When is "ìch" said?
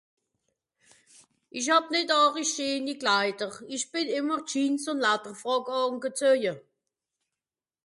1.57-1.69, 3.75-3.87